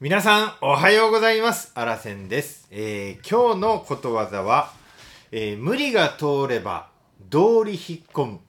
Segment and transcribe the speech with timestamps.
[0.00, 1.72] 皆さん、おはようございます。
[1.74, 2.66] あらせんです。
[2.70, 4.72] えー今日のことわざは、
[5.30, 6.88] えー無理が通れば、
[7.28, 8.40] 道理引っ込む。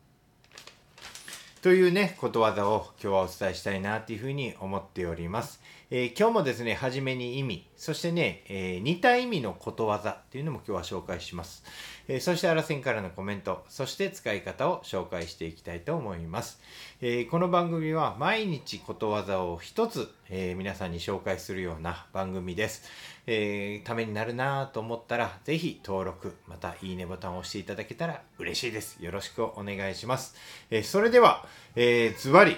[1.61, 5.59] というね、ことわざを今日はお伝えしたいなというふうに思っております。
[5.89, 11.63] えー今日もですね、はじめに意味、そしてね、えー似た意味のことわざっていうのも今日は紹介します。
[12.07, 16.61] えーそしてあらせんからのコメント、そして使い方を紹介していきたいと思います。
[17.01, 22.87] えーこの番組は毎日ことわざを一つ、え皆さんに紹介するような番組です。
[23.25, 29.03] えためになるなと思ったら、ぜひ登録、またいいねボタンを押していただけたら嬉しいです。
[29.03, 30.35] よろしくお願いします。
[30.69, 32.57] えそれでは、えーズバリ、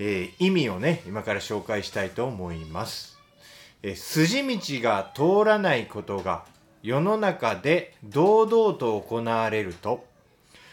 [0.00, 3.17] え意味をね、今から紹介したいと思います。
[3.82, 6.44] 筋道が通らないことが
[6.82, 10.04] 世の中で堂々と行われると、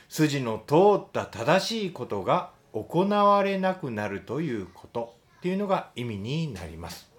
[0.10, 7.10] 筋の通った正しいことが行われなくなるということっていうのが意味になります。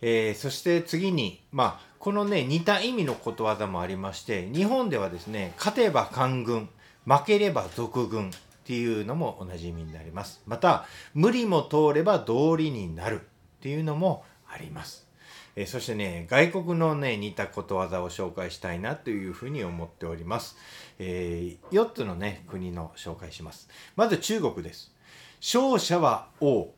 [0.00, 6.68] えーそして次に、まあ、このね、似た意味のことわざもありまして、日本ではですね、勝てば官軍、
[7.04, 8.32] 負ければ賊軍っ
[8.64, 10.40] ていうのも同じ意味になります。
[10.46, 13.22] また、無理も通れば道理になる
[13.58, 15.08] っていうのもあります。
[15.56, 20.56] えそしてね、外国のね、似たことわざを紹介したいなというふうに思っております。
[21.00, 23.68] え4つのね、国の紹介します。
[23.96, 24.94] まず中国です。
[25.40, 26.68] 勝者は王、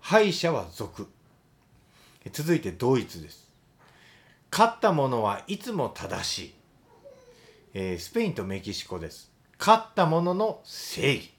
[0.00, 1.06] 敗者は賊。
[2.24, 3.50] え続いてドイツです。
[4.50, 6.54] 勝った者はいつも正しい。
[7.74, 9.30] えースペインとメキシコです。
[9.58, 11.30] 勝った者の正義。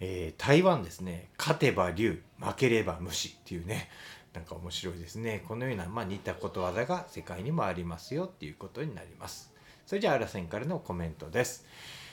[0.00, 1.30] えー台湾ですね。
[1.38, 3.88] 勝てば竜、負ければ虫っていうね。
[4.34, 5.42] なんか面白いですね。
[5.48, 9.52] このような、まあ、似たことわざが世界にもありますよっていうことになります。
[9.86, 11.64] それじゃあ、あらせんからのコメントです。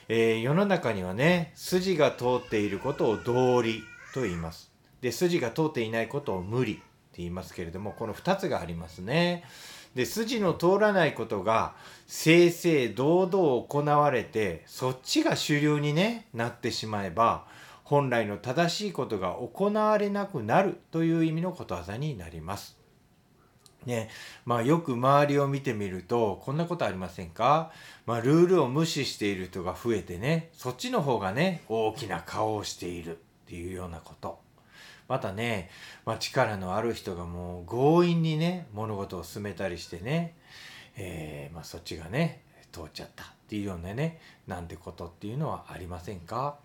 [0.07, 4.71] えー世の中にはね、筋が通っていることを道理と言います。
[5.01, 6.81] で、筋が通っていないことを無理って
[7.17, 9.43] 言いますけれども、この2つがありますね。
[9.93, 11.75] で、筋の通らないことが
[12.07, 17.47] 正々堂々行われて、そっちが主流にね、なってしまえば、
[17.85, 22.77] 本来の正しいことが行われなくなるという意味のことわざになります。
[23.85, 24.09] ね、
[24.45, 27.71] まあよく周りを見てみるとこんなことありませんか？
[28.07, 34.39] まあルールを無視している人が増えてねそっちの方がね大きな顔をしているっていうようなこと。
[35.07, 35.69] またね、
[36.03, 40.33] まあ、力のある人がもう強引にね物事を進めたりしてね、
[40.97, 42.41] えーまあ、そっちがね
[42.71, 46.55] 通っちゃったっていうようなねなんてことっていうのはありませんか？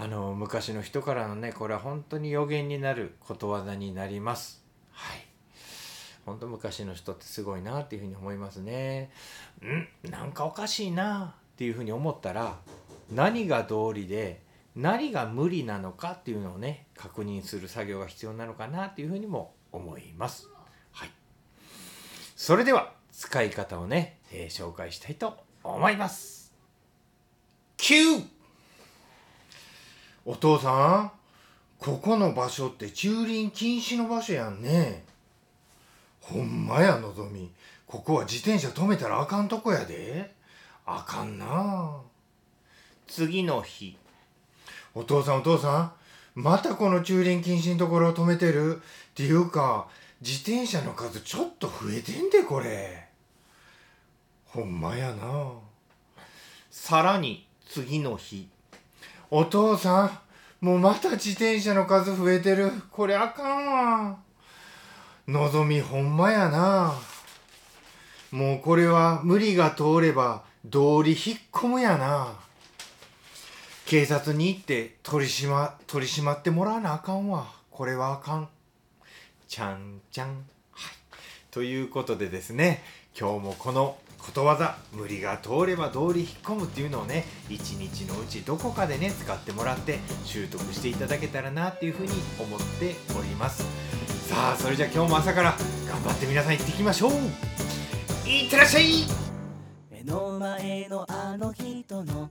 [0.00, 4.64] あの昔の人からのねこれは本当に予言になることわざになります。
[4.92, 5.26] はい。
[6.24, 9.10] 本当昔の人ってすごいなっていうふうに思いますね。
[9.62, 12.60] んなんかおかしいなっていうふうに思ったら
[13.12, 14.40] 何が道理で
[14.74, 20.48] 何が無理なのかっていうのをね確認する作業が必要なのかなっていうふうにも思います。
[20.92, 21.10] はい。
[22.36, 26.54] それでは使い方をね、えー紹介したいと思います。
[27.76, 28.39] 9
[30.24, 31.12] お父さん
[31.78, 35.04] ここの場所って駐輪禁止の場所やんね。
[36.20, 37.50] ほんまやのぞみ。
[37.86, 40.34] ここは自転車止めたらあかんとこやで。
[40.84, 41.96] あかんな。
[43.06, 43.96] 次の日。
[44.94, 45.92] お父さんお父さん
[46.34, 48.76] またこの駐輪禁止のところを止めてる？
[48.76, 48.80] っ
[49.14, 49.88] ていうか
[50.20, 53.08] 自転車の数ちょっと増えてんでこれ。
[54.44, 55.52] ほんまやな。
[56.70, 58.48] さらに次の日。
[59.32, 62.70] お父さんもうまた自転車の数増えてる。
[62.90, 64.18] これあかんわ。
[65.26, 66.92] のぞみほんまやな。
[68.30, 72.34] もうこれは無理が通れば道理引っ込むやな。
[73.86, 77.46] 警察に行って取り締ま取り締まってもらわなあかんわ。
[77.70, 78.48] これはあかん。
[79.48, 80.28] ちゃんちゃん。
[80.28, 80.38] はい。
[81.50, 82.82] ということでですね
[83.18, 93.64] 今日もこのことわざ無理が通れば道理引っ込むっていうのをね一日のうちどこかでね使ってもらって習得していただけたらなっていうふうに思っております。
[94.28, 95.56] さあそれじゃ今日も朝から
[95.88, 97.12] 頑張って皆さん行ってきましょう。
[98.28, 98.84] いってらっしゃい。
[99.90, 102.30] 目の前のあの人の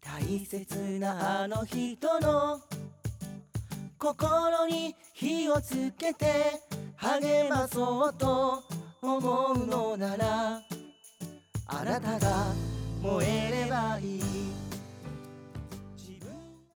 [0.00, 2.60] 大切なあの人の
[3.98, 6.26] 心に火をつけて
[6.96, 8.64] 励まそうと
[9.00, 9.18] 思
[9.52, 9.81] うの。
[12.00, 12.46] 体が
[13.02, 14.21] 燃えればいい。